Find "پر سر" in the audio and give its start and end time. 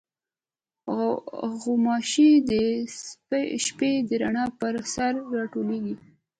4.59-5.13